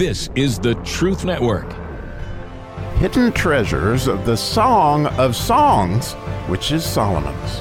[0.00, 1.70] This is the Truth Network.
[2.96, 6.14] Hidden treasures of the Song of Songs,
[6.48, 7.58] which is Solomon's.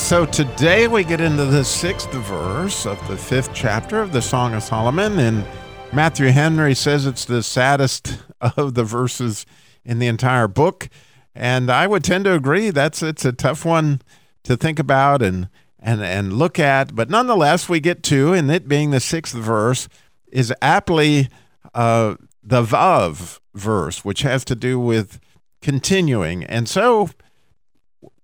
[0.00, 4.54] So today we get into the sixth verse of the fifth chapter of the Song
[4.54, 5.44] of Solomon, and
[5.92, 9.44] Matthew Henry says it's the saddest of the verses
[9.84, 10.88] in the entire book,
[11.34, 12.70] and I would tend to agree.
[12.70, 14.02] That's it's a tough one
[14.44, 15.48] to think about and
[15.86, 19.88] and and look at, but nonetheless we get to, and it being the sixth verse,
[20.32, 21.28] is aptly
[21.74, 25.20] uh, the vav verse, which has to do with
[25.62, 27.08] continuing, and so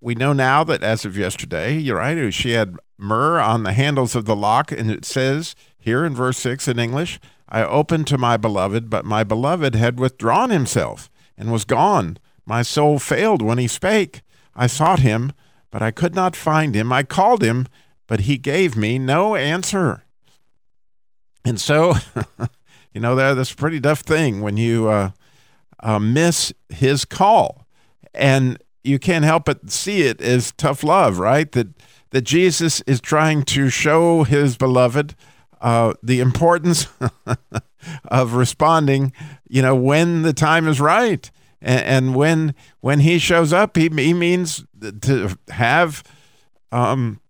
[0.00, 4.16] we know now that as of yesterday, you're right, she had myrrh on the handles
[4.16, 8.18] of the lock, and it says here in verse 6 in English, I opened to
[8.18, 12.18] my beloved, but my beloved had withdrawn himself and was gone.
[12.44, 14.22] My soul failed when he spake.
[14.56, 15.32] I sought him,
[15.72, 16.92] but I could not find him.
[16.92, 17.66] I called him,
[18.06, 20.04] but he gave me no answer.
[21.44, 21.94] And so,
[22.92, 25.10] you know, that's a pretty tough thing when you uh,
[25.80, 27.66] uh, miss his call.
[28.14, 31.50] And you can't help but see it as tough love, right?
[31.50, 31.68] That
[32.10, 35.14] that Jesus is trying to show his beloved
[35.62, 36.86] uh, the importance
[38.04, 39.12] of responding,
[39.48, 41.30] you know, when the time is right,
[41.62, 44.64] and, and when when he shows up, he he means
[45.02, 46.02] to have
[46.72, 47.20] um,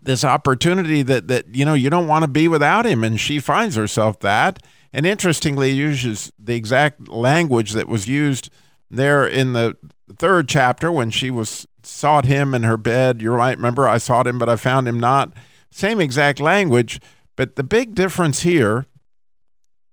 [0.00, 3.40] this opportunity that that you know you don't want to be without him, and she
[3.40, 8.50] finds herself that, and interestingly uses the exact language that was used
[8.90, 9.76] there in the
[10.16, 13.20] third chapter when she was sought him in her bed.
[13.20, 15.32] You might remember I sought him, but I found him not.
[15.70, 17.00] Same exact language,
[17.34, 18.86] but the big difference here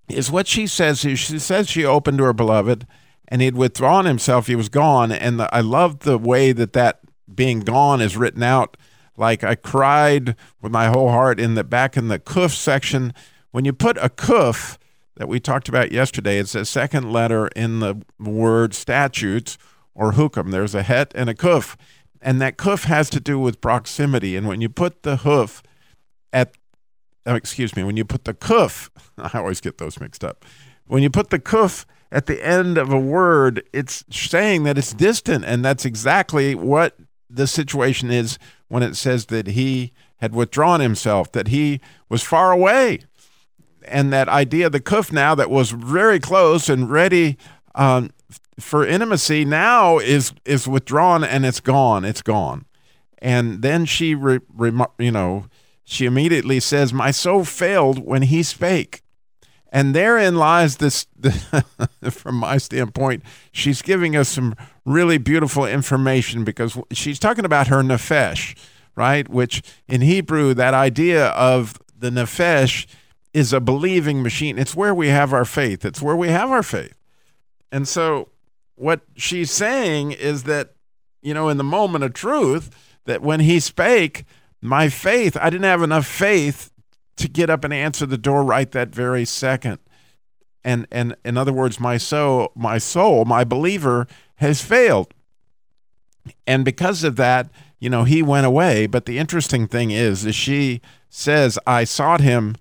[0.08, 1.00] is what she says.
[1.00, 2.86] She says she opened to her beloved,
[3.31, 4.47] and he'd withdrawn himself.
[4.47, 6.99] He was gone, and the, I loved the way that that
[7.33, 8.75] being gone is written out.
[9.15, 13.13] Like I cried with my whole heart in the back in the kuf section.
[13.52, 14.77] When you put a kuf
[15.15, 19.58] that we talked about yesterday, it's a second letter in the word statutes
[19.95, 20.52] or hukum.
[20.52, 21.77] There's a het and a kuf.
[22.21, 24.36] And that kuf has to do with proximity.
[24.36, 25.64] And when you put the hoof
[26.33, 26.53] at,
[27.25, 30.43] oh, excuse me, when you put the kuf, I always get those mixed up.
[30.86, 34.94] When you put the kuf at the end of a word, it's saying that it's
[34.94, 35.45] distant.
[35.45, 36.98] And that's exactly what
[37.30, 41.80] the situation is when it says that he had withdrawn himself, that he
[42.10, 43.00] was far away.
[43.88, 47.38] And that idea, the kuf now that was very close and ready
[47.73, 48.11] um,
[48.61, 52.66] for intimacy now is is withdrawn and it's gone it's gone
[53.20, 55.45] and then she re, re, you know
[55.83, 59.01] she immediately says my soul failed when he spake
[59.71, 61.08] and therein lies this
[62.09, 64.55] from my standpoint she's giving us some
[64.86, 68.55] really beautiful information because she's talking about her nefesh
[68.95, 69.27] right?
[69.30, 72.86] Which in hebrew that idea of the nefesh
[73.33, 74.59] is a believing machine.
[74.59, 75.86] It's where we have our faith.
[75.86, 76.98] It's where we have our faith.
[77.71, 78.30] And so
[78.76, 80.73] what she's saying is that,
[81.21, 82.70] you know, in the moment of truth,
[83.05, 84.26] that when he spake,
[84.59, 86.70] my faith, I didn't have enough faith
[87.17, 89.80] to get up and answer the door right that very second.
[90.64, 95.14] And and in other words, my soul, my soul, my believer has failed.
[96.45, 98.86] And because of that, you know, he went away.
[98.86, 102.55] But the interesting thing is, is she says, I sought him,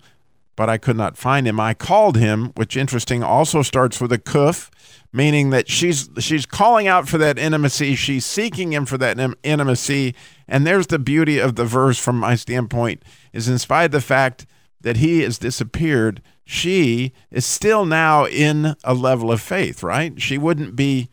[0.55, 1.59] but I could not find him.
[1.59, 4.69] I called him, which interesting also starts with a kuf
[5.13, 7.95] meaning that she's she's calling out for that intimacy.
[7.95, 10.15] She's seeking him for that intimacy.
[10.47, 13.03] And there's the beauty of the verse from my standpoint
[13.33, 14.45] is in spite of the fact
[14.81, 20.21] that he has disappeared she is still now in a level of faith right?
[20.21, 21.09] She wouldn't be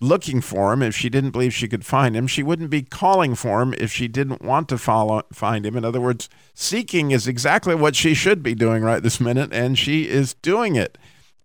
[0.00, 3.34] looking for him if she didn't believe she could find him she wouldn't be calling
[3.34, 7.26] for him if she didn't want to follow find him in other words seeking is
[7.26, 10.96] exactly what she should be doing right this minute and she is doing it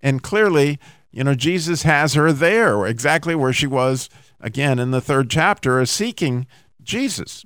[0.03, 0.77] and clearly
[1.13, 4.09] you know, Jesus has her there, exactly where she was
[4.41, 6.47] again in the third chapter, seeking
[6.81, 7.45] Jesus.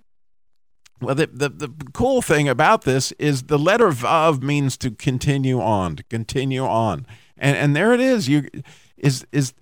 [1.01, 5.59] Well, the, the, the cool thing about this is the letter Vav means to continue
[5.59, 7.05] on, to continue on.
[7.37, 8.29] And, and there it is.
[8.29, 8.49] You
[8.97, 9.53] is is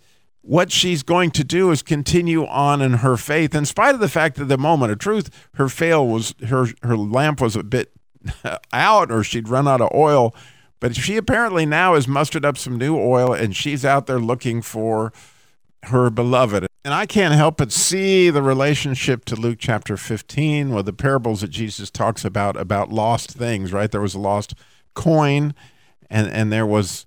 [0.46, 4.10] what she's going to do is continue on in her faith, in spite of the
[4.10, 7.92] fact that the moment of truth, her fail was her her lamp was a bit
[8.74, 10.36] out, or she'd run out of oil
[10.80, 14.62] but she apparently now has mustered up some new oil and she's out there looking
[14.62, 15.14] for
[15.84, 16.68] her beloved.
[16.84, 21.42] And I can't help but see the relationship to Luke chapter 15 with the parables
[21.42, 23.92] that Jesus talks about about lost things, right?
[23.92, 24.54] There was a lost
[24.94, 25.56] coin
[26.10, 27.06] and and there was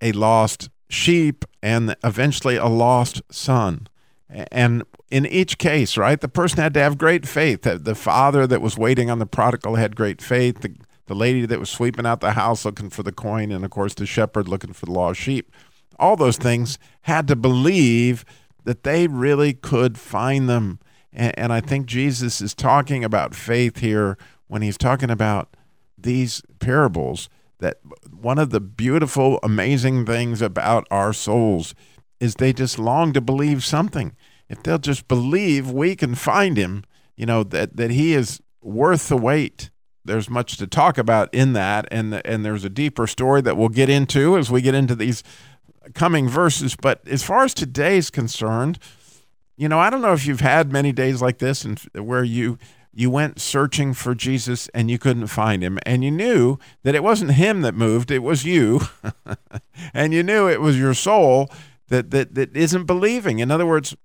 [0.00, 3.88] a lost sheep and eventually a lost son.
[4.28, 6.20] And in each case, right?
[6.20, 7.62] The person had to have great faith.
[7.62, 10.60] The, the father that was waiting on the prodigal had great faith.
[10.60, 10.74] The,
[11.06, 13.94] the lady that was sweeping out the house looking for the coin, and of course,
[13.94, 15.50] the shepherd looking for the lost sheep.
[15.98, 18.24] All those things had to believe
[18.64, 20.78] that they really could find them.
[21.12, 24.16] And, and I think Jesus is talking about faith here
[24.46, 25.56] when he's talking about
[25.98, 27.28] these parables.
[27.62, 27.78] That
[28.10, 31.76] one of the beautiful, amazing things about our souls
[32.18, 34.16] is they just long to believe something.
[34.48, 36.82] If they'll just believe we can find him,
[37.16, 39.70] you know, that, that he is worth the wait.
[40.04, 43.68] There's much to talk about in that, and and there's a deeper story that we'll
[43.68, 45.22] get into as we get into these
[45.94, 46.74] coming verses.
[46.74, 48.80] But as far as today's concerned,
[49.56, 52.58] you know, I don't know if you've had many days like this and where you
[52.94, 57.02] you went searching for Jesus and you couldn't find him and you knew that it
[57.02, 58.80] wasn't him that moved, it was you.
[59.94, 61.48] and you knew it was your soul
[61.88, 63.38] that that that isn't believing.
[63.38, 63.96] In other words,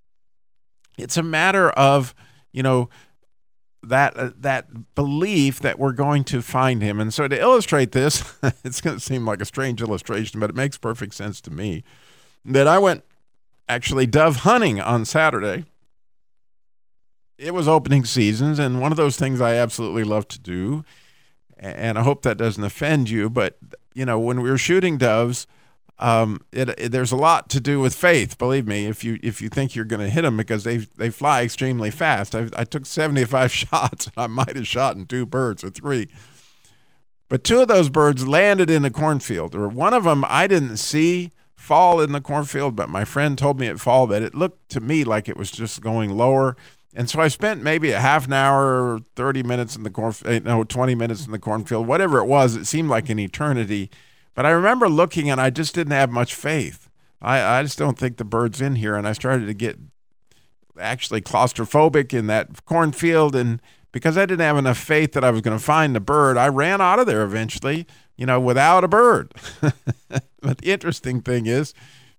[0.98, 2.16] it's a matter of,
[2.52, 2.90] you know,
[3.84, 7.00] that uh, that belief that we're going to find him.
[7.00, 10.56] And so to illustrate this, it's going to seem like a strange illustration, but it
[10.56, 11.84] makes perfect sense to me.
[12.46, 13.04] That I went
[13.70, 15.66] actually dove hunting on Saturday.
[17.38, 20.84] It was opening seasons, and one of those things I absolutely love to do.
[21.60, 23.58] And I hope that doesn't offend you, but
[23.94, 25.48] you know, when we were shooting doves,
[26.00, 28.38] um, it, it, there's a lot to do with faith.
[28.38, 31.10] Believe me, if you if you think you're going to hit them because they they
[31.10, 32.36] fly extremely fast.
[32.36, 34.06] I, I took 75 shots.
[34.06, 36.08] And I might have shot in two birds or three,
[37.30, 39.56] but two of those birds landed in the cornfield.
[39.56, 43.60] Or one of them I didn't see fall in the cornfield, but my friend told
[43.60, 44.06] me it fall.
[44.06, 46.56] But it looked to me like it was just going lower.
[46.98, 50.40] And so I spent maybe a half an hour, 30 minutes in the corn, eh,
[50.44, 52.56] no, 20 minutes in the cornfield, whatever it was.
[52.56, 53.90] It seemed like an eternity
[54.38, 56.92] but I remember looking and I just didn't have much faith.
[57.20, 58.94] I, I just don't think the bird's in here.
[58.94, 59.80] And I started to get
[60.80, 63.36] actually claustrophobic in that cornfield.
[63.36, 63.60] And
[63.92, 66.50] because I didn't have enough faith that I was going to find the bird, I
[66.50, 69.34] ran out of there eventually, you know, without a bird.
[69.60, 71.74] but the interesting thing is,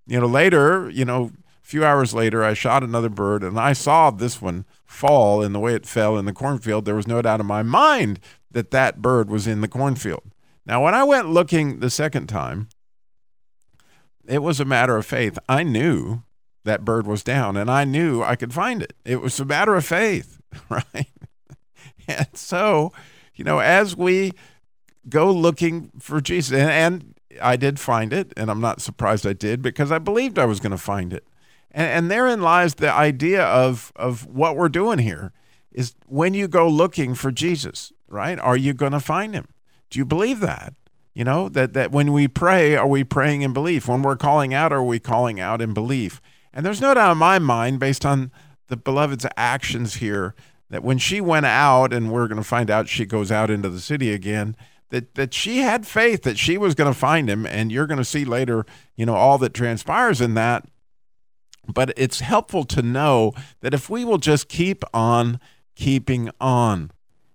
[0.04, 1.30] you know, later, you know,
[1.68, 5.52] a few hours later, I shot another bird and I saw this one fall in
[5.52, 6.86] the way it fell in the cornfield.
[6.86, 8.20] There was no doubt in my mind
[8.50, 10.32] that that bird was in the cornfield.
[10.64, 12.70] Now, when I went looking the second time,
[14.26, 15.38] it was a matter of faith.
[15.46, 16.22] I knew
[16.64, 18.94] that bird was down and I knew I could find it.
[19.04, 20.40] It was a matter of faith,
[20.70, 21.10] right?
[22.08, 22.94] and so,
[23.34, 24.32] you know, as we
[25.06, 29.34] go looking for Jesus, and, and, I did find it, and I'm not surprised I
[29.34, 31.24] did because I believed I was going to find it.
[31.78, 35.32] And, and therein lies the idea of, of what we're doing here
[35.70, 38.36] is when you go looking for Jesus, right?
[38.36, 39.46] Are you going to find him?
[39.88, 40.74] Do you believe that?
[41.14, 43.86] You know, that, that when we pray, are we praying in belief?
[43.86, 46.20] When we're calling out, are we calling out in belief?
[46.52, 48.32] And there's no doubt in my mind, based on
[48.66, 50.34] the beloved's actions here,
[50.70, 53.68] that when she went out, and we're going to find out she goes out into
[53.68, 54.56] the city again,
[54.90, 57.46] that, that she had faith that she was going to find him.
[57.46, 58.66] And you're going to see later,
[58.96, 60.66] you know, all that transpires in that.
[61.72, 65.38] But it's helpful to know that if we will just keep on
[65.74, 66.90] keeping on,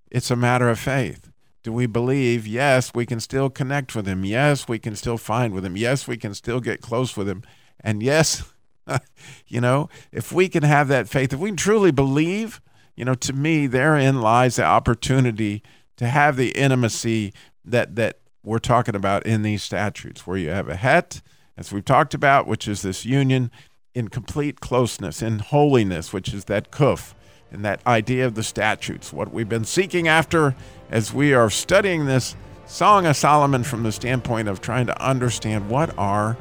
[0.10, 1.30] it's a matter of faith
[1.64, 4.26] do we believe, yes, we can still connect with him?
[4.26, 5.78] Yes, we can still find with him.
[5.78, 7.42] Yes, we can still get close with him.
[7.80, 8.44] And yes,
[9.48, 12.62] you know, if we can have that faith, if we truly believe,
[12.96, 15.64] you know, to me, therein lies the opportunity
[15.96, 20.68] to have the intimacy that that we're talking about in these statutes, where you have
[20.68, 21.22] a het,
[21.56, 23.50] as we've talked about, which is this union
[23.94, 27.14] in complete closeness, in holiness, which is that kuf,
[27.52, 30.56] and that idea of the statutes, what we've been seeking after
[30.90, 32.36] as we are studying this
[32.66, 36.38] Song of Solomon from the standpoint of trying to understand what are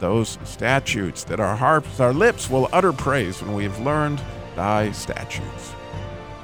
[0.00, 4.20] those statutes that our harps, our lips will utter praise when we have learned
[4.56, 5.72] thy statutes.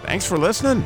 [0.03, 0.85] Thanks for listening.